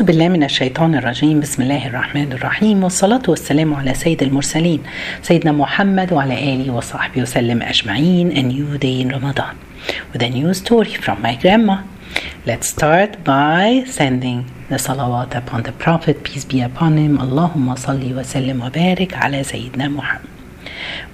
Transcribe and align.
أعوذ 0.00 0.07
بالله 0.07 0.29
من 0.29 0.43
الشيطان 0.43 0.95
الرجيم 0.95 1.39
بسم 1.39 1.61
الله 1.61 1.87
الرحمن 1.87 2.31
الرحيم 2.31 2.83
والصلاة 2.83 3.21
والسلام 3.27 3.73
على 3.73 3.93
سيد 3.93 4.23
المرسلين 4.23 4.83
سيدنا 5.21 5.51
محمد 5.51 6.13
وعلى 6.13 6.33
آله 6.53 6.73
وصحبه 6.73 7.21
وسلم 7.21 7.61
أجمعين 7.61 8.31
A 8.31 8.41
new 8.41 8.77
day 8.77 9.01
in 9.01 9.09
Ramadan 9.09 9.57
with 10.13 10.21
a 10.21 10.29
new 10.29 10.53
story 10.53 10.93
from 10.93 11.21
my 11.21 11.35
grandma 11.35 11.83
Let's 12.45 12.67
start 12.67 13.25
by 13.25 13.83
sending 13.85 14.45
the 14.69 14.77
salawat 14.77 15.35
upon 15.35 15.63
the 15.63 15.73
Prophet 15.73 16.23
peace 16.23 16.45
be 16.45 16.61
upon 16.61 16.95
him 16.97 17.17
Allahumma 17.17 17.77
salli 17.77 18.15
wa 18.15 18.21
sallim 18.21 18.61
wa 18.61 18.69
barik 18.69 19.11
ala 19.11 19.43
Sayyidina 19.43 19.91
Muhammad 19.91 20.29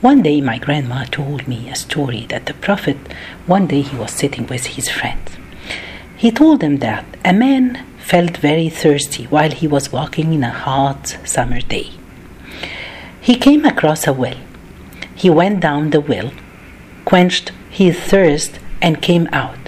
One 0.02 0.22
day 0.22 0.40
my 0.40 0.60
grandma 0.60 1.06
told 1.06 1.48
me 1.48 1.68
a 1.72 1.76
story 1.76 2.28
that 2.30 2.46
the 2.46 2.54
Prophet 2.54 2.98
one 3.48 3.66
day 3.66 3.82
he 3.82 3.98
was 3.98 4.12
sitting 4.12 4.46
with 4.46 4.66
his 4.78 4.88
friends 4.88 5.32
he 6.16 6.32
told 6.32 6.62
them 6.62 6.78
that 6.78 7.06
a 7.26 7.34
man 7.34 7.84
felt 8.08 8.38
very 8.38 8.70
thirsty 8.70 9.26
while 9.26 9.52
he 9.52 9.68
was 9.68 9.92
walking 9.92 10.32
in 10.32 10.42
a 10.42 10.50
hot 10.50 11.18
summer 11.26 11.60
day. 11.60 11.90
He 13.20 13.36
came 13.36 13.66
across 13.66 14.08
a 14.08 14.14
well. 14.14 14.38
He 15.14 15.30
went 15.30 15.60
down 15.60 15.90
the 15.90 16.00
well, 16.00 16.32
quenched 17.04 17.52
his 17.70 18.00
thirst, 18.00 18.60
and 18.82 19.02
came 19.02 19.28
out. 19.34 19.60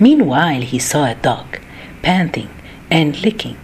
Meanwhile, 0.00 0.62
he 0.62 0.78
saw 0.78 1.04
a 1.04 1.14
dog 1.16 1.58
panting 2.00 2.48
and 2.90 3.20
licking 3.22 3.58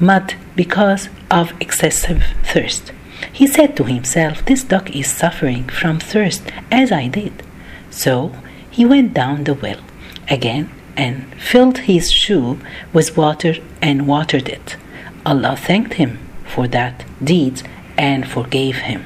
mud 0.00 0.34
because 0.56 1.08
of 1.30 1.52
excessive 1.60 2.24
thirst. 2.42 2.92
He 3.32 3.46
said 3.46 3.76
to 3.76 3.84
himself, 3.84 4.44
This 4.44 4.64
dog 4.64 4.90
is 4.90 5.06
suffering 5.06 5.68
from 5.68 6.00
thirst 6.00 6.42
as 6.72 6.90
I 6.90 7.06
did. 7.06 7.44
So 7.90 8.32
he 8.68 8.84
went 8.84 9.14
down 9.14 9.44
the 9.44 9.54
well 9.54 9.80
again 10.28 10.68
and 10.96 11.32
filled 11.40 11.78
his 11.90 12.10
shoe 12.10 12.58
with 12.92 13.16
water 13.16 13.54
and 13.80 14.06
watered 14.06 14.48
it. 14.48 14.76
Allah 15.24 15.56
thanked 15.56 15.94
him 15.94 16.18
for 16.44 16.66
that 16.68 17.04
deed 17.22 17.62
and 17.96 18.28
forgave 18.28 18.76
him. 18.76 19.04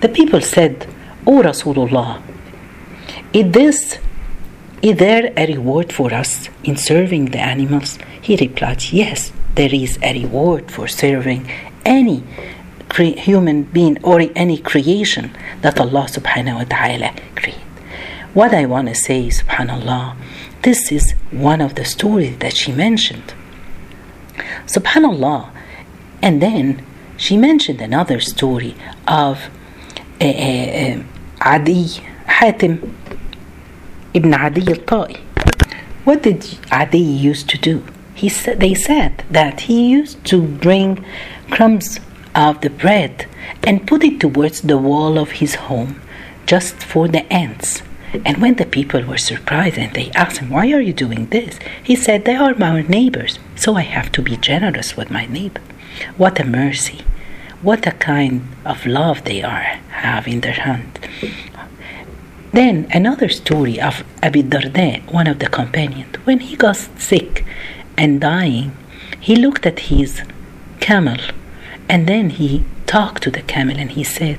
The 0.00 0.08
people 0.08 0.40
said, 0.40 0.86
O 1.26 1.42
Rasulullah, 1.42 2.22
is 3.32 3.52
this 3.52 3.98
is 4.82 4.98
there 4.98 5.32
a 5.34 5.46
reward 5.46 5.94
for 5.94 6.12
us 6.12 6.50
in 6.62 6.76
serving 6.76 7.26
the 7.26 7.38
animals? 7.38 7.98
He 8.20 8.36
replied, 8.36 8.82
Yes, 8.92 9.32
there 9.54 9.74
is 9.74 9.98
a 10.02 10.12
reward 10.12 10.70
for 10.70 10.86
serving 10.88 11.50
any 11.86 12.22
cre- 12.90 13.18
human 13.18 13.62
being 13.62 13.96
or 14.04 14.20
any 14.36 14.58
creation 14.58 15.30
that 15.62 15.80
Allah 15.80 16.06
subhanahu 16.10 16.56
wa 16.56 16.64
ta'ala 16.64 17.14
created. 17.34 17.62
What 18.34 18.52
I 18.52 18.66
want 18.66 18.88
to 18.88 18.94
say, 18.94 19.28
subhanallah, 19.28 20.16
this 20.62 20.92
is 20.92 21.12
one 21.30 21.62
of 21.62 21.76
the 21.76 21.86
stories 21.86 22.36
that 22.38 22.54
she 22.54 22.70
mentioned. 22.72 23.32
Subhanallah. 24.66 25.50
And 26.22 26.40
then 26.40 26.84
she 27.16 27.36
mentioned 27.36 27.80
another 27.80 28.20
story 28.20 28.74
of 29.06 29.50
uh, 30.20 30.24
uh, 30.24 31.02
Adi 31.40 31.84
Hatim 32.26 32.94
ibn 34.14 34.34
Adi 34.34 34.62
al-Ta'i. 34.62 35.20
What 36.04 36.22
did 36.22 36.58
Adi 36.70 36.98
used 36.98 37.48
to 37.50 37.58
do? 37.58 37.84
He 38.14 38.28
said, 38.28 38.60
they 38.60 38.74
said 38.74 39.24
that 39.30 39.62
he 39.62 39.88
used 39.88 40.24
to 40.26 40.40
bring 40.40 41.04
crumbs 41.50 41.98
of 42.34 42.60
the 42.60 42.70
bread 42.70 43.26
and 43.62 43.86
put 43.86 44.04
it 44.04 44.20
towards 44.20 44.62
the 44.62 44.78
wall 44.78 45.18
of 45.18 45.32
his 45.32 45.54
home 45.54 46.00
just 46.46 46.76
for 46.76 47.08
the 47.08 47.30
ants. 47.32 47.82
And 48.24 48.40
when 48.40 48.54
the 48.54 48.66
people 48.66 49.02
were 49.02 49.18
surprised 49.18 49.78
and 49.78 49.92
they 49.94 50.10
asked 50.12 50.38
him, 50.38 50.50
Why 50.50 50.72
are 50.72 50.80
you 50.80 50.92
doing 50.92 51.26
this? 51.26 51.58
He 51.82 51.96
said, 51.96 52.24
They 52.24 52.36
are 52.36 52.54
my 52.54 52.82
neighbors, 52.82 53.38
so 53.56 53.76
I 53.76 53.82
have 53.82 54.12
to 54.12 54.22
be 54.22 54.36
generous 54.36 54.96
with 54.96 55.10
my 55.10 55.26
neighbor. 55.26 55.60
What 56.16 56.38
a 56.38 56.44
mercy. 56.44 57.00
What 57.62 57.86
a 57.86 57.92
kind 57.92 58.46
of 58.64 58.86
love 58.86 59.24
they 59.24 59.42
are 59.42 59.80
have 60.04 60.28
in 60.28 60.42
their 60.42 60.52
hand. 60.52 60.98
Then 62.52 62.86
another 62.92 63.28
story 63.28 63.80
of 63.80 64.04
Abi 64.22 64.42
Darda, 64.42 65.10
one 65.10 65.26
of 65.26 65.38
the 65.40 65.48
companions. 65.48 66.14
When 66.24 66.40
he 66.40 66.56
got 66.56 66.76
sick 66.76 67.44
and 67.96 68.20
dying, 68.20 68.76
he 69.18 69.34
looked 69.34 69.66
at 69.66 69.80
his 69.90 70.22
camel 70.78 71.18
and 71.88 72.06
then 72.06 72.30
he 72.30 72.64
talked 72.86 73.22
to 73.24 73.30
the 73.30 73.42
camel 73.42 73.76
and 73.78 73.90
he 73.90 74.04
said, 74.04 74.38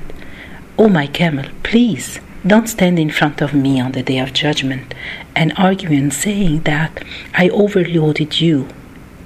Oh 0.77 0.87
my 0.87 1.07
camel, 1.07 1.45
please 1.63 2.19
don't 2.45 2.67
stand 2.67 2.99
in 2.99 3.09
front 3.09 3.41
of 3.41 3.53
me 3.53 3.79
on 3.79 3.93
the 3.93 4.03
day 4.03 4.19
of 4.19 4.31
judgment 4.31 4.93
and 5.35 5.51
argue 5.57 5.91
and 5.91 6.13
saying 6.13 6.61
that 6.61 7.03
I 7.33 7.49
overloaded 7.49 8.39
you 8.39 8.67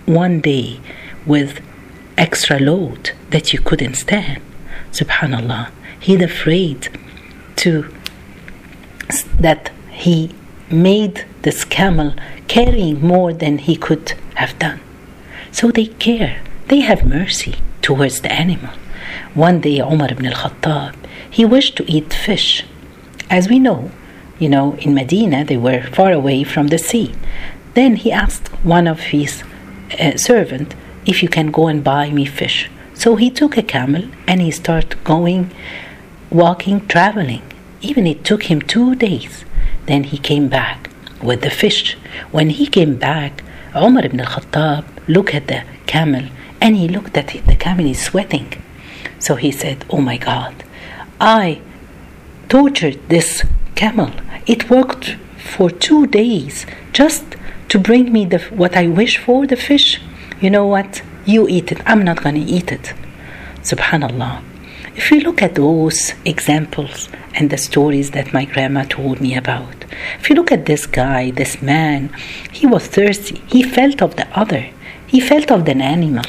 one 0.06 0.40
day 0.40 0.80
with 1.26 1.62
extra 2.18 2.60
load 2.60 3.12
that 3.30 3.52
you 3.52 3.60
couldn't 3.60 3.96
stand. 3.96 4.42
Subhanallah. 4.92 5.70
He's 6.00 6.22
afraid 6.22 6.88
to 7.58 7.94
that 9.40 9.72
he 9.92 10.34
made 10.72 11.26
this 11.42 11.66
camel 11.66 12.14
carrying 12.48 13.02
more 13.02 13.34
than 13.34 13.58
he 13.58 13.76
could 13.76 14.14
have 14.36 14.58
done. 14.60 14.80
So 15.52 15.72
they 15.72 15.88
care. 15.88 16.42
They 16.68 16.82
have 16.82 17.06
mercy 17.06 17.56
towards 17.82 18.22
the 18.22 18.32
animal. 18.32 18.74
One 19.34 19.60
day 19.60 19.80
Umar 19.80 20.12
ibn 20.12 20.26
al-Khattab, 20.26 20.96
he 21.30 21.44
wished 21.44 21.76
to 21.78 21.92
eat 21.92 22.14
fish 22.14 22.64
as 23.30 23.48
we 23.50 23.60
know, 23.60 23.92
you 24.40 24.50
know, 24.50 24.76
in 24.76 24.94
Medina 24.94 25.44
they 25.44 25.58
were 25.58 25.84
far 25.84 26.12
away 26.12 26.44
from 26.44 26.68
the 26.68 26.78
sea. 26.78 27.14
Then 27.74 27.96
he 27.98 28.12
asked 28.12 28.48
one 28.64 28.88
of 28.88 29.00
his 29.14 29.44
uh, 30.00 30.18
servant 30.18 30.76
if 31.06 31.22
you 31.22 31.30
can 31.30 31.52
go 31.52 31.68
and 31.68 31.84
buy 31.84 32.10
me 32.10 32.26
fish. 32.26 32.70
So 32.94 33.16
he 33.16 33.30
took 33.30 33.58
a 33.58 33.64
camel 33.64 34.10
and 34.28 34.42
he 34.42 34.52
started 34.52 35.04
going, 35.04 35.52
walking, 36.30 36.86
traveling. 36.88 37.44
Even 37.82 38.06
it 38.06 38.24
took 38.26 38.44
him 38.44 38.62
two 38.62 38.96
days. 38.96 39.46
Then 39.86 40.04
he 40.04 40.18
came 40.18 40.50
back 40.50 40.90
with 41.24 41.42
the 41.42 41.50
fish. 41.50 41.96
When 42.32 42.50
he 42.50 42.68
came 42.68 42.98
back, 42.98 43.44
Umar 43.76 44.06
ibn 44.06 44.20
al-Khattab 44.20 44.86
looked 45.08 45.34
at 45.34 45.48
the 45.48 45.64
camel 45.86 46.26
and 46.60 46.76
he 46.76 46.88
looked 46.88 47.16
at 47.18 47.36
it. 47.36 47.46
The 47.46 47.56
camel 47.56 47.86
is 47.86 48.02
sweating. 48.02 48.54
So 49.20 49.36
he 49.36 49.52
said, 49.52 49.86
Oh 49.90 50.02
my 50.02 50.18
God, 50.18 50.64
I 51.20 51.62
tortured 52.50 52.98
this 53.10 53.46
camel. 53.76 54.12
It 54.48 54.70
worked 54.70 55.18
for 55.38 55.70
two 55.70 56.08
days 56.08 56.66
just 56.92 57.24
to 57.70 57.80
bring 57.80 58.12
me 58.12 58.26
the, 58.26 58.40
what 58.62 58.76
I 58.76 58.88
wish 58.88 59.18
for, 59.18 59.46
the 59.46 59.56
fish. 59.56 60.02
You 60.42 60.50
know 60.50 60.66
what? 60.66 61.04
You 61.26 61.48
eat 61.48 61.72
it. 61.72 61.80
I'm 61.86 62.04
not 62.04 62.24
going 62.24 62.36
to 62.36 62.42
eat 62.42 62.72
it. 62.72 62.94
Subhanallah. 63.62 64.44
If 64.96 65.12
we 65.12 65.22
look 65.22 65.42
at 65.42 65.56
those 65.56 66.14
examples 66.26 67.08
and 67.36 67.50
the 67.50 67.58
stories 67.58 68.12
that 68.12 68.34
my 68.34 68.46
grandma 68.46 68.84
told 68.84 69.22
me 69.22 69.36
about, 69.38 69.86
if 70.20 70.30
you 70.30 70.36
look 70.36 70.52
at 70.52 70.66
this 70.66 70.88
guy, 70.88 71.32
this 71.32 71.62
man, 71.62 72.10
he 72.52 72.66
was 72.66 72.88
thirsty. 72.88 73.42
He 73.48 73.62
felt 73.62 74.02
of 74.02 74.16
the 74.16 74.28
other. 74.38 74.72
He 75.06 75.20
felt 75.20 75.52
of 75.52 75.66
the 75.66 75.76
animal. 75.76 76.26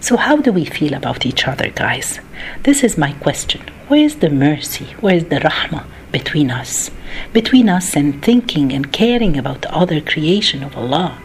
So, 0.00 0.16
how 0.16 0.36
do 0.36 0.52
we 0.52 0.64
feel 0.64 0.94
about 0.94 1.26
each 1.26 1.48
other, 1.48 1.70
guys? 1.70 2.20
This 2.62 2.84
is 2.84 2.96
my 2.96 3.12
question. 3.14 3.62
Where 3.88 4.04
is 4.04 4.16
the 4.16 4.28
mercy? 4.28 4.88
Where 5.00 5.14
is 5.14 5.24
the 5.30 5.40
rahmah 5.40 5.86
between 6.12 6.50
us? 6.50 6.90
Between 7.32 7.70
us 7.70 7.96
and 7.96 8.22
thinking 8.22 8.70
and 8.70 8.92
caring 8.92 9.38
about 9.38 9.62
the 9.62 9.74
other 9.74 10.02
creation 10.02 10.62
of 10.62 10.76
Allah, 10.76 11.18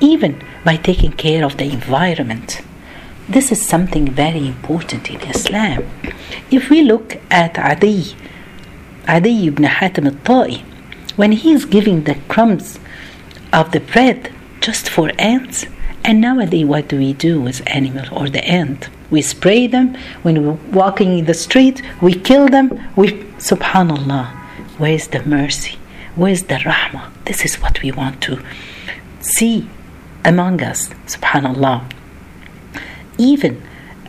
even 0.00 0.42
by 0.66 0.76
taking 0.76 1.12
care 1.12 1.42
of 1.46 1.56
the 1.56 1.64
environment. 1.64 2.60
This 3.26 3.50
is 3.50 3.66
something 3.66 4.06
very 4.06 4.46
important 4.46 5.08
in 5.10 5.22
Islam. 5.22 5.88
If 6.50 6.68
we 6.68 6.82
look 6.82 7.16
at 7.30 7.58
Adi, 7.58 8.14
Adi 9.08 9.46
ibn 9.46 9.64
Hatim 9.64 10.06
al-Ta'i, 10.06 10.60
when 11.16 11.32
he 11.32 11.52
is 11.54 11.64
giving 11.64 12.04
the 12.04 12.16
crumbs 12.28 12.78
of 13.50 13.72
the 13.72 13.80
bread 13.80 14.30
just 14.60 14.90
for 14.90 15.10
ants, 15.18 15.64
and 16.04 16.20
nowadays, 16.20 16.66
what 16.66 16.86
do 16.88 16.98
we 16.98 17.14
do 17.14 17.40
with 17.40 17.62
animal 17.66 18.04
or 18.12 18.28
the 18.28 18.46
ant? 18.46 18.90
We 19.14 19.22
spray 19.22 19.68
them 19.68 19.96
when 20.24 20.44
we're 20.44 20.58
walking 20.72 21.18
in 21.20 21.26
the 21.26 21.34
street. 21.34 21.80
We 22.02 22.14
kill 22.14 22.48
them. 22.48 22.68
We, 22.96 23.12
Subhanallah, 23.48 24.26
where's 24.78 25.06
the 25.06 25.22
mercy? 25.22 25.78
Where's 26.16 26.42
the 26.50 26.56
rahmah? 26.56 27.12
This 27.24 27.44
is 27.44 27.54
what 27.62 27.80
we 27.80 27.92
want 27.92 28.20
to 28.22 28.42
see 29.20 29.68
among 30.24 30.64
us. 30.64 30.88
Subhanallah. 31.06 31.84
Even 33.16 33.62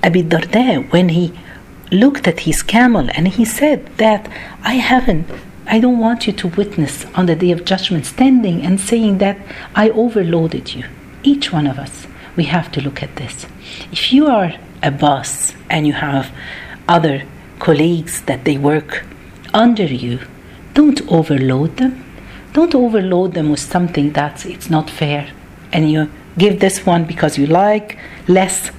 Abi 0.03 0.23
Darda, 0.23 0.91
when 0.91 1.09
he 1.09 1.39
looked 1.91 2.27
at 2.27 2.39
his 2.39 2.63
camel 2.63 3.07
and 3.13 3.27
he 3.27 3.45
said 3.45 3.85
that 3.97 4.27
I 4.63 4.73
haven't 4.91 5.27
I 5.67 5.79
don't 5.79 5.99
want 5.99 6.25
you 6.25 6.33
to 6.33 6.47
witness 6.47 7.05
on 7.13 7.27
the 7.27 7.35
day 7.35 7.51
of 7.51 7.63
judgment 7.63 8.07
standing 8.07 8.65
and 8.65 8.79
saying 8.79 9.19
that 9.19 9.37
I 9.75 9.91
overloaded 9.91 10.73
you 10.73 10.85
each 11.21 11.51
one 11.51 11.67
of 11.67 11.77
us, 11.77 12.07
we 12.35 12.45
have 12.45 12.71
to 12.71 12.81
look 12.81 13.03
at 13.03 13.15
this. 13.17 13.45
If 13.91 14.11
you 14.11 14.27
are 14.27 14.53
boss 14.91 15.53
and 15.69 15.87
you 15.87 15.93
have 15.93 16.31
other 16.87 17.23
colleagues 17.59 18.21
that 18.23 18.45
they 18.45 18.57
work 18.57 19.05
under 19.53 19.85
you, 19.85 20.19
don't 20.73 21.01
overload 21.11 21.77
them. 21.77 22.03
Don't 22.53 22.75
overload 22.75 23.33
them 23.33 23.49
with 23.49 23.59
something 23.59 24.11
that's 24.11 24.45
it's 24.45 24.69
not 24.69 24.89
fair 24.89 25.31
and 25.75 25.91
you 25.91 26.09
give 26.37 26.59
this 26.61 26.85
one 26.85 27.03
because 27.03 27.37
you 27.37 27.45
like 27.45 27.97
less 28.27 28.71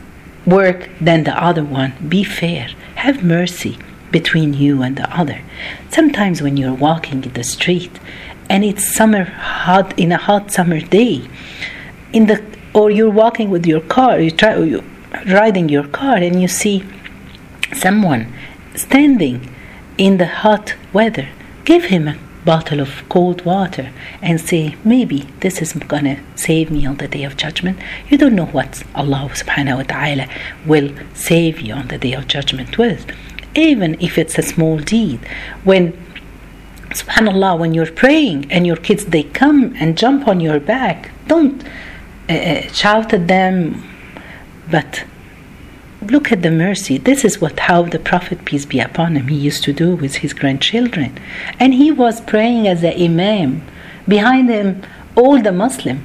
work 0.46 0.88
than 0.98 1.24
the 1.24 1.44
other 1.48 1.62
one. 1.62 1.92
Be 2.08 2.24
fair. 2.24 2.68
Have 2.96 3.22
mercy 3.22 3.78
between 4.10 4.54
you 4.54 4.82
and 4.82 4.96
the 4.96 5.08
other. 5.14 5.42
Sometimes 5.90 6.40
when 6.40 6.56
you're 6.56 6.72
walking 6.88 7.22
in 7.22 7.32
the 7.34 7.44
street 7.44 8.00
and 8.48 8.64
it's 8.64 8.96
summer 8.96 9.24
hot 9.24 9.98
in 9.98 10.10
a 10.10 10.16
hot 10.16 10.50
summer 10.50 10.80
day, 10.80 11.28
in 12.12 12.26
the 12.26 12.42
or 12.72 12.90
you're 12.90 13.10
walking 13.10 13.50
with 13.50 13.66
your 13.66 13.80
car, 13.80 14.20
you 14.20 14.30
try 14.30 14.56
you 14.56 14.82
riding 15.26 15.68
your 15.68 15.86
car 15.88 16.16
and 16.16 16.40
you 16.40 16.48
see 16.48 16.84
someone 17.74 18.32
standing 18.74 19.52
in 19.98 20.18
the 20.18 20.26
hot 20.26 20.74
weather, 20.92 21.28
give 21.64 21.84
him 21.84 22.08
a 22.08 22.18
bottle 22.44 22.80
of 22.80 23.02
cold 23.08 23.44
water 23.44 23.90
and 24.22 24.40
say, 24.40 24.76
maybe 24.84 25.26
this 25.40 25.60
is 25.60 25.72
gonna 25.72 26.18
save 26.36 26.70
me 26.70 26.86
on 26.86 26.96
the 26.96 27.08
day 27.08 27.24
of 27.24 27.36
judgment. 27.36 27.78
You 28.08 28.16
don't 28.18 28.36
know 28.36 28.46
what 28.46 28.84
Allah 28.94 29.28
subhanahu 29.32 29.78
wa 29.78 29.82
ta'ala 29.82 30.26
will 30.64 30.94
save 31.14 31.60
you 31.60 31.74
on 31.74 31.88
the 31.88 31.98
day 31.98 32.12
of 32.12 32.28
judgment 32.28 32.78
with. 32.78 33.04
Even 33.54 34.00
if 34.00 34.16
it's 34.16 34.38
a 34.38 34.42
small 34.42 34.78
deed. 34.78 35.20
When 35.64 35.92
subhanallah, 36.90 37.58
when 37.58 37.74
you're 37.74 37.90
praying 37.90 38.50
and 38.52 38.66
your 38.66 38.76
kids 38.76 39.06
they 39.06 39.24
come 39.24 39.74
and 39.80 39.98
jump 39.98 40.28
on 40.28 40.38
your 40.40 40.60
back, 40.60 41.10
don't 41.26 41.64
uh, 42.28 42.32
uh 42.32 42.62
shout 42.80 43.12
at 43.12 43.26
them, 43.26 43.82
but 44.70 45.04
look 46.10 46.32
at 46.32 46.42
the 46.42 46.50
mercy. 46.50 46.98
This 46.98 47.24
is 47.24 47.40
what 47.40 47.58
how 47.60 47.82
the 47.82 47.98
Prophet 47.98 48.44
peace 48.44 48.64
be 48.64 48.80
upon 48.80 49.16
him 49.16 49.28
he 49.28 49.36
used 49.36 49.64
to 49.64 49.72
do 49.72 49.94
with 49.94 50.16
his 50.16 50.32
grandchildren, 50.32 51.18
and 51.60 51.74
he 51.74 51.90
was 51.90 52.20
praying 52.20 52.66
as 52.68 52.82
an 52.82 53.00
imam 53.00 53.62
behind 54.06 54.48
him 54.48 54.82
all 55.14 55.40
the 55.40 55.52
Muslim. 55.52 56.04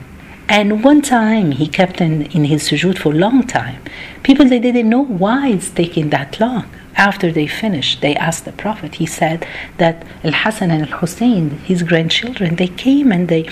And 0.50 0.84
one 0.84 1.02
time 1.02 1.52
he 1.52 1.68
kept 1.68 2.02
in, 2.02 2.24
in 2.38 2.46
his 2.46 2.70
sujood 2.70 2.98
for 2.98 3.14
a 3.14 3.24
long 3.26 3.44
time. 3.48 3.82
People 4.24 4.48
they 4.48 4.60
didn't 4.60 4.90
know 4.90 5.06
why 5.06 5.48
it's 5.48 5.70
taking 5.70 6.10
that 6.10 6.40
long. 6.40 6.66
After 6.96 7.32
they 7.32 7.48
finished, 7.48 8.02
they 8.02 8.16
asked 8.16 8.46
the 8.46 8.52
Prophet. 8.52 8.96
He 8.96 9.06
said 9.06 9.48
that 9.78 10.06
Al 10.26 10.34
Hassan 10.34 10.72
and 10.72 10.84
Al 10.84 11.00
Hussein, 11.00 11.52
his 11.72 11.84
grandchildren, 11.84 12.58
they 12.58 12.68
came 12.68 13.12
and 13.14 13.30
they 13.30 13.44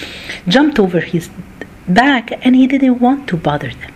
jumped 0.47 0.77
over 0.77 0.99
his 0.99 1.29
back, 1.87 2.45
and 2.45 2.55
he 2.55 2.67
didn't 2.67 2.99
want 2.99 3.29
to 3.29 3.37
bother 3.37 3.69
them. 3.69 3.93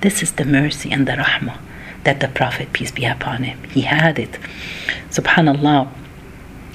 This 0.00 0.22
is 0.22 0.32
the 0.32 0.44
mercy 0.44 0.92
and 0.92 1.08
the 1.08 1.12
rahmah 1.12 1.58
that 2.04 2.20
the 2.20 2.28
Prophet, 2.28 2.72
peace 2.72 2.90
be 2.90 3.04
upon 3.04 3.42
him, 3.42 3.62
he 3.64 3.82
had 3.82 4.18
it. 4.18 4.38
Subhanallah, 5.10 5.88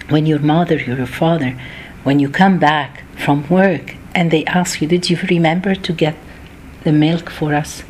when 0.10 0.26
your 0.26 0.40
mother, 0.40 0.78
your 0.78 1.06
father, 1.06 1.60
when 2.04 2.20
you 2.20 2.30
come 2.30 2.58
back 2.58 3.04
from 3.18 3.48
work 3.50 3.96
and 4.16 4.32
they 4.32 4.44
ask 4.46 4.82
you, 4.82 4.88
Did 4.88 5.10
you 5.10 5.18
remember 5.30 5.76
to 5.76 5.94
get 5.94 6.16
the 6.84 6.92
milk 6.92 7.30
for 7.30 7.54
us? 7.54 7.84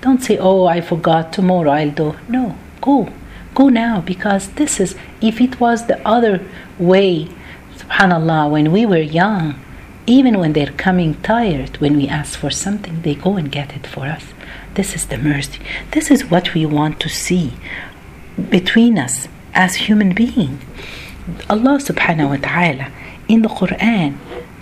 Don't 0.00 0.22
say, 0.22 0.38
Oh, 0.38 0.66
I 0.66 0.80
forgot, 0.80 1.32
tomorrow 1.32 1.70
I'll 1.70 1.90
do. 1.90 2.16
No, 2.28 2.56
go. 2.80 3.08
Go 3.54 3.68
now 3.68 4.00
because 4.00 4.48
this 4.50 4.78
is, 4.78 4.94
if 5.20 5.40
it 5.40 5.58
was 5.58 5.86
the 5.86 6.06
other 6.06 6.44
way, 6.78 7.28
subhanallah, 7.76 8.50
when 8.50 8.70
we 8.70 8.84
were 8.84 8.98
young, 8.98 9.58
even 10.06 10.38
when 10.38 10.52
they're 10.52 10.72
coming 10.72 11.14
tired, 11.22 11.76
when 11.78 11.96
we 11.96 12.08
ask 12.08 12.38
for 12.38 12.50
something, 12.50 13.02
they 13.02 13.14
go 13.14 13.36
and 13.36 13.50
get 13.50 13.74
it 13.74 13.86
for 13.86 14.06
us. 14.06 14.24
This 14.74 14.94
is 14.94 15.06
the 15.06 15.18
mercy. 15.18 15.60
This 15.92 16.10
is 16.10 16.30
what 16.30 16.54
we 16.54 16.64
want 16.66 17.00
to 17.00 17.08
see 17.08 17.52
between 18.50 18.98
us 18.98 19.28
as 19.54 19.74
human 19.74 20.14
beings. 20.14 20.62
Allah 21.50 21.78
subhanahu 21.78 22.28
wa 22.28 22.36
ta'ala 22.36 22.92
in 23.26 23.42
the 23.42 23.48
Quran, 23.48 24.14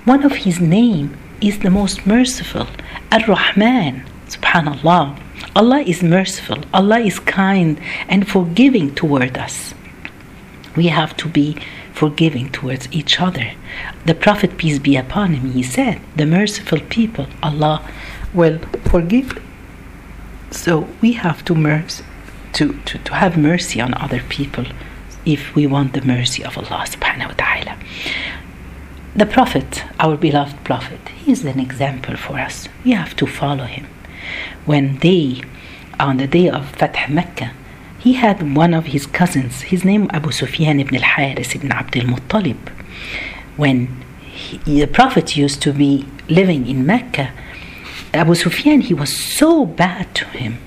one 0.04 0.24
of 0.24 0.32
his 0.46 0.60
name 0.60 1.16
is 1.40 1.58
the 1.58 1.70
most 1.70 2.06
merciful. 2.06 2.66
Ar-Rahman, 3.12 4.04
subhanallah. 4.28 5.18
Allah 5.54 5.80
is 5.80 6.02
merciful. 6.02 6.58
Allah 6.72 7.00
is 7.00 7.18
kind 7.18 7.78
and 8.08 8.26
forgiving 8.26 8.94
toward 8.94 9.36
us. 9.36 9.74
We 10.76 10.86
have 10.88 11.16
to 11.18 11.28
be 11.28 11.56
forgiving 11.94 12.50
towards 12.50 12.92
each 12.92 13.20
other. 13.20 13.52
The 14.04 14.14
Prophet, 14.14 14.58
peace 14.58 14.78
be 14.78 14.96
upon 14.96 15.34
him, 15.34 15.52
he 15.52 15.62
said, 15.62 16.00
The 16.16 16.26
merciful 16.26 16.80
people, 16.80 17.26
Allah 17.42 17.88
will 18.34 18.58
forgive 18.90 19.40
so 20.54 20.88
we 21.00 21.12
have 21.14 21.44
to, 21.46 21.54
mercy, 21.54 22.04
to, 22.54 22.78
to, 22.84 22.98
to 22.98 23.14
have 23.14 23.36
mercy 23.36 23.80
on 23.80 23.92
other 23.94 24.22
people 24.28 24.64
if 25.26 25.54
we 25.54 25.66
want 25.66 25.92
the 25.92 26.02
mercy 26.02 26.44
of 26.44 26.56
Allah 26.56 26.84
subhanahu 26.86 27.28
wa 27.28 27.34
ta'ala. 27.36 27.76
The 29.16 29.26
Prophet, 29.26 29.84
our 29.98 30.16
beloved 30.16 30.62
Prophet, 30.64 31.00
he 31.08 31.32
is 31.32 31.44
an 31.44 31.58
example 31.58 32.16
for 32.16 32.38
us. 32.38 32.68
We 32.84 32.92
have 32.92 33.16
to 33.16 33.26
follow 33.26 33.64
him. 33.64 33.86
When 34.64 34.98
they, 34.98 35.42
on 35.98 36.18
the 36.18 36.26
day 36.26 36.48
of 36.48 36.70
Fath 36.70 37.08
Mecca, 37.10 37.52
he 38.04 38.12
had 38.12 38.54
one 38.54 38.74
of 38.74 38.84
his 38.84 39.06
cousins, 39.06 39.62
his 39.62 39.82
name 39.82 40.10
Abu 40.12 40.30
Sufyan 40.30 40.78
ibn 40.78 40.94
al-Haris 40.94 41.54
ibn 41.54 41.72
Abdul 41.72 42.02
Muttalib. 42.02 42.68
When 43.56 44.04
he, 44.20 44.58
the 44.80 44.86
Prophet 44.86 45.38
used 45.38 45.62
to 45.62 45.72
be 45.72 46.06
living 46.28 46.66
in 46.66 46.84
Mecca, 46.84 47.32
Abu 48.12 48.34
Sufyan, 48.34 48.82
he 48.82 48.92
was 48.92 49.10
so 49.10 49.64
bad 49.64 50.14
to 50.16 50.26
him 50.26 50.58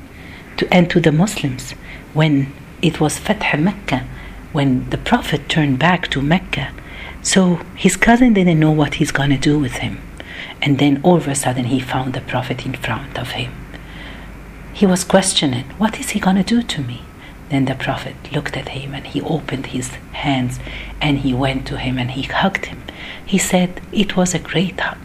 to, 0.57 0.67
and 0.73 0.89
to 0.89 0.99
the 0.99 1.11
Muslims 1.11 1.73
when 2.15 2.51
it 2.81 2.99
was 2.99 3.19
Fath 3.19 3.59
Mecca, 3.59 4.07
when 4.51 4.89
the 4.89 4.97
Prophet 4.97 5.47
turned 5.47 5.77
back 5.77 6.07
to 6.07 6.23
Mecca. 6.23 6.73
So 7.21 7.57
his 7.75 7.95
cousin 7.95 8.33
didn't 8.33 8.59
know 8.59 8.71
what 8.71 8.95
he's 8.95 9.11
going 9.11 9.29
to 9.29 9.37
do 9.37 9.59
with 9.59 9.73
him. 9.73 10.01
And 10.59 10.79
then 10.79 10.99
all 11.03 11.17
of 11.17 11.27
a 11.27 11.35
sudden 11.35 11.65
he 11.65 11.79
found 11.79 12.15
the 12.15 12.21
Prophet 12.21 12.65
in 12.65 12.73
front 12.73 13.15
of 13.15 13.33
him. 13.33 13.53
He 14.73 14.87
was 14.87 15.03
questioning, 15.03 15.65
What 15.77 15.99
is 15.99 16.09
he 16.09 16.19
going 16.19 16.37
to 16.37 16.55
do 16.55 16.63
to 16.63 16.81
me? 16.81 17.03
Then 17.49 17.65
the 17.65 17.75
Prophet 17.75 18.15
looked 18.31 18.57
at 18.57 18.69
him 18.69 18.93
and 18.93 19.07
he 19.07 19.21
opened 19.21 19.67
his 19.67 19.89
hands 20.11 20.59
and 21.01 21.19
he 21.19 21.33
went 21.33 21.65
to 21.67 21.77
him 21.77 21.97
and 21.97 22.11
he 22.11 22.23
hugged 22.23 22.65
him. 22.65 22.81
He 23.25 23.37
said, 23.37 23.81
It 23.91 24.17
was 24.17 24.33
a 24.33 24.39
great 24.39 24.79
hug. 24.79 24.97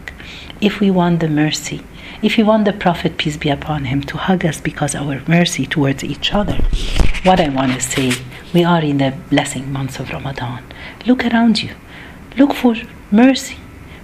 If 0.59 0.79
we 0.79 0.91
want 0.91 1.19
the 1.19 1.29
mercy, 1.29 1.81
if 2.21 2.37
we 2.37 2.43
want 2.43 2.65
the 2.65 2.73
Prophet, 2.73 3.17
peace 3.17 3.37
be 3.37 3.49
upon 3.49 3.85
him, 3.85 4.01
to 4.03 4.17
hug 4.17 4.45
us 4.45 4.61
because 4.61 4.95
our 4.95 5.21
mercy 5.27 5.65
towards 5.65 6.03
each 6.03 6.33
other, 6.33 6.57
what 7.23 7.39
I 7.39 7.49
want 7.49 7.73
to 7.73 7.81
say, 7.81 8.13
we 8.53 8.63
are 8.63 8.81
in 8.81 8.99
the 8.99 9.13
blessing 9.29 9.71
months 9.71 9.99
of 9.99 10.09
Ramadan. 10.09 10.63
Look 11.05 11.25
around 11.25 11.61
you. 11.61 11.71
Look 12.37 12.53
for 12.53 12.75
mercy, 13.11 13.57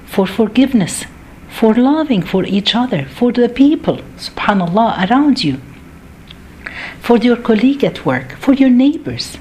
for 0.06 0.28
forgiveness, 0.28 1.06
for 1.50 1.74
loving 1.74 2.22
for 2.22 2.44
each 2.46 2.76
other, 2.76 3.06
for 3.06 3.32
the 3.32 3.50
people, 3.50 3.98
subhanAllah, 4.18 5.10
around 5.10 5.44
you, 5.44 5.62
for 7.10 7.18
your 7.18 7.38
colleague 7.38 7.84
at 7.84 8.06
work, 8.06 8.34
for 8.34 8.54
your 8.54 8.70
neighbors. 8.70 9.40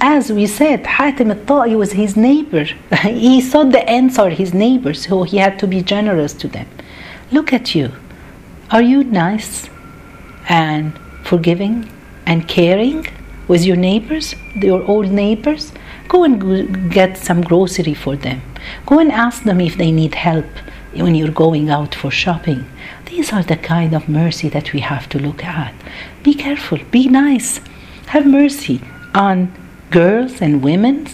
As 0.00 0.32
we 0.32 0.44
said, 0.44 0.84
Hatim 0.84 1.30
al-Ta'i 1.30 1.76
was 1.76 1.92
his 1.92 2.16
neighbor. 2.16 2.64
he 3.02 3.40
saw 3.40 3.62
the 3.62 3.88
answer 3.88 4.28
his 4.28 4.52
neighbors, 4.52 5.06
so 5.06 5.22
he 5.22 5.36
had 5.36 5.56
to 5.60 5.68
be 5.68 5.82
generous 5.82 6.32
to 6.32 6.48
them. 6.48 6.66
Look 7.30 7.52
at 7.52 7.76
you. 7.76 7.92
Are 8.72 8.82
you 8.82 9.04
nice 9.04 9.70
and 10.48 10.98
forgiving 11.22 11.88
and 12.26 12.48
caring 12.48 13.06
with 13.46 13.64
your 13.64 13.76
neighbors, 13.76 14.34
your 14.56 14.82
old 14.82 15.12
neighbors? 15.12 15.70
Go 16.08 16.24
and 16.24 16.90
get 16.90 17.16
some 17.16 17.40
grocery 17.40 17.94
for 17.94 18.16
them. 18.16 18.42
Go 18.84 18.98
and 18.98 19.12
ask 19.12 19.44
them 19.44 19.60
if 19.60 19.76
they 19.76 19.92
need 19.92 20.16
help 20.16 20.50
when 20.96 21.14
you're 21.14 21.30
going 21.30 21.70
out 21.70 21.94
for 21.94 22.10
shopping. 22.10 22.68
These 23.06 23.32
are 23.32 23.42
the 23.42 23.56
kind 23.56 23.94
of 23.94 24.08
mercy 24.08 24.48
that 24.50 24.72
we 24.72 24.80
have 24.80 25.08
to 25.10 25.18
look 25.18 25.44
at. 25.44 25.74
Be 26.22 26.34
careful, 26.34 26.78
be 26.90 27.08
nice, 27.08 27.60
have 28.06 28.26
mercy 28.26 28.80
on 29.14 29.52
girls 29.90 30.40
and 30.40 30.62
women 30.62 31.06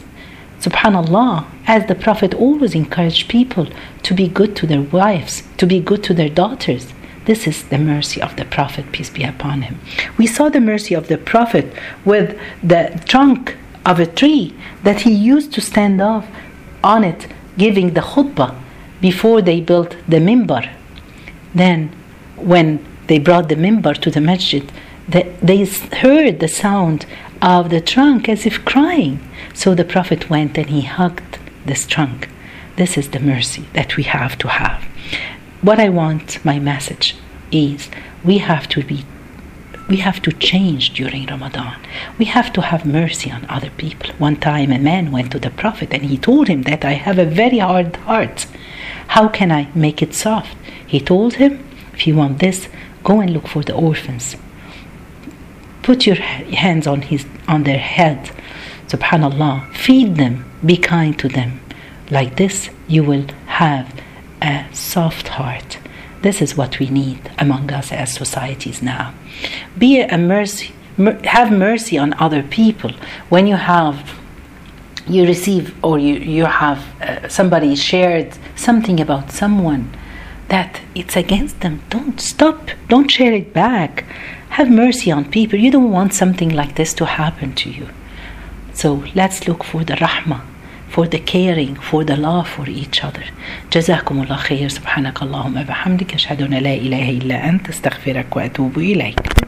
Subhanallah, 0.61 1.47
as 1.67 1.87
the 1.87 1.95
Prophet 1.95 2.35
always 2.35 2.75
encouraged 2.75 3.31
people 3.31 3.67
to 4.03 4.13
be 4.13 4.29
good 4.29 4.55
to 4.57 4.67
their 4.67 4.83
wives, 4.83 5.43
to 5.57 5.67
be 5.67 5.81
good 5.81 6.05
to 6.05 6.13
their 6.13 6.29
daughters. 6.29 6.93
This 7.25 7.47
is 7.47 7.65
the 7.69 7.79
mercy 7.79 8.21
of 8.21 8.37
the 8.37 8.45
Prophet, 8.45 8.93
peace 8.93 9.09
be 9.09 9.25
upon 9.25 9.63
him. 9.63 9.81
We 10.19 10.27
saw 10.27 10.51
the 10.51 10.61
mercy 10.61 10.95
of 10.95 11.09
the 11.09 11.17
Prophet 11.17 11.73
with 12.05 12.39
the 12.63 13.03
trunk 13.07 13.57
of 13.87 13.99
a 14.01 14.07
tree 14.07 14.55
that 14.83 15.01
he 15.01 15.13
used 15.13 15.55
to 15.55 15.63
stand 15.63 16.03
off 16.03 16.29
on 16.85 17.05
it, 17.05 17.27
giving 17.57 17.95
the 17.95 18.03
khutbah 18.03 18.55
before 19.01 19.43
they 19.43 19.61
built 19.61 19.97
the 20.09 20.19
mimbar. 20.19 20.69
Then, 21.55 21.91
when 22.37 22.85
they 23.07 23.19
brought 23.19 23.49
the 23.49 23.57
mimbar 23.57 23.95
to 24.03 24.11
the 24.11 24.21
masjid, 24.21 24.71
they 25.09 25.65
heard 25.65 26.41
the 26.41 26.49
sound 26.49 27.07
of 27.43 27.71
the 27.71 27.81
trunk 27.81 28.29
as 28.29 28.47
if 28.47 28.65
crying. 28.65 29.19
So 29.55 29.75
the 29.75 29.85
Prophet 29.85 30.31
went 30.31 30.57
and 30.57 30.71
he 30.71 30.83
hugged 30.83 31.39
this 31.65 31.87
trunk. 31.87 32.29
This 32.77 32.97
is 32.97 33.11
the 33.11 33.21
mercy 33.21 33.67
that 33.73 33.97
we 33.97 34.05
have 34.05 34.39
to 34.39 34.49
have. 34.49 34.85
What 35.63 35.81
I 35.81 35.89
want, 35.89 36.43
my 36.45 36.59
message 36.59 37.17
is 37.51 37.89
we 38.25 38.39
have 38.39 38.69
to 38.69 38.85
be 38.85 39.05
we 39.89 39.97
have 39.97 40.23
to 40.23 40.31
change 40.31 40.93
during 40.93 41.27
Ramadan. 41.27 41.77
We 42.17 42.27
have 42.27 42.53
to 42.53 42.61
have 42.61 42.87
mercy 42.87 43.29
on 43.29 43.45
other 43.49 43.71
people. 43.71 44.11
One 44.19 44.37
time 44.37 44.71
a 44.71 44.79
man 44.79 45.11
went 45.11 45.33
to 45.33 45.41
the 45.41 45.51
Prophet 45.51 45.93
and 45.93 46.05
he 46.05 46.17
told 46.17 46.47
him 46.47 46.63
that 46.63 46.85
I 46.85 46.93
have 46.93 47.19
a 47.19 47.25
very 47.25 47.59
hard 47.59 47.97
heart. 47.97 48.47
How 49.15 49.29
can 49.29 49.51
I 49.51 49.69
make 49.75 50.03
it 50.03 50.15
soft? 50.15 50.57
He 50.87 51.01
told 51.01 51.35
him, 51.35 51.65
if 51.93 52.07
you 52.07 52.15
want 52.15 52.39
this, 52.39 52.69
go 53.03 53.21
and 53.21 53.33
look 53.33 53.49
for 53.49 53.63
the 53.65 53.75
orphans. 53.75 54.37
Put 55.83 56.07
your 56.07 56.15
hands 56.15 56.87
on 56.87 57.03
his 57.03 57.27
on 57.49 57.65
their 57.65 57.79
head. 57.79 58.31
Subhanallah. 58.87 59.75
Feed 59.75 60.15
them. 60.15 60.45
Be 60.65 60.77
kind 60.77 61.19
to 61.19 61.29
them. 61.29 61.61
Like 62.11 62.37
this, 62.37 62.71
you 62.87 63.03
will 63.03 63.27
have 63.47 63.93
a 64.41 64.67
soft 64.73 65.29
heart. 65.29 65.79
This 66.23 66.41
is 66.41 66.57
what 66.57 66.79
we 66.79 66.89
need 66.89 67.33
among 67.37 67.73
us 67.73 67.91
as 67.91 68.13
societies 68.13 68.81
now. 68.81 69.13
Be 69.77 70.01
a 70.01 70.19
mercy, 70.19 70.73
mer- 70.97 71.21
have 71.25 71.51
mercy 71.51 71.99
on 71.99 72.15
other 72.15 72.43
people. 72.45 72.93
When 73.29 73.49
you 73.49 73.57
have, 73.57 74.20
you 75.10 75.26
receive 75.26 75.76
or 75.84 76.00
you, 76.00 76.16
you 76.16 76.46
have 76.46 76.80
uh, 77.02 77.28
somebody 77.28 77.76
shared 77.76 78.34
something 78.56 79.00
about 79.00 79.32
someone 79.32 79.96
that 80.48 80.82
it's 80.94 81.16
against 81.16 81.62
them, 81.62 81.82
don't 81.90 82.20
stop. 82.22 82.70
Don't 82.88 83.10
share 83.10 83.34
it 83.34 83.54
back. 83.54 84.06
Have 84.50 84.70
mercy 84.70 85.12
on 85.12 85.26
people. 85.26 85.58
You 85.60 85.72
don't 85.72 85.92
want 85.92 86.14
something 86.14 86.50
like 86.50 86.76
this 86.76 86.94
to 86.96 87.06
happen 87.06 87.54
to 87.56 87.70
you. 87.70 87.90
So 88.74 89.04
let's 89.16 89.48
look 89.48 89.64
for 89.64 89.84
the 89.84 89.96
rahmah 89.96 90.42
for 90.96 91.08
the 91.08 91.20
caring, 91.20 91.76
for 91.76 92.06
the 92.06 92.16
love 92.16 92.48
for 92.48 92.70
each 92.70 93.04
other. 93.04 93.24
جزاكم 93.72 94.22
الله 94.22 94.36
خير 94.36 94.70
سبحانك 94.70 95.22
اللهم 95.22 95.58
وبحمدك 95.58 96.14
أشهد 96.14 96.42
أن 96.42 96.54
لا 96.54 96.74
إله 96.74 97.10
إلا 97.10 97.50
أنت 97.50 97.70
أستغفرك 97.70 98.36
وأتوب 98.36 98.78
إليك 98.78 99.46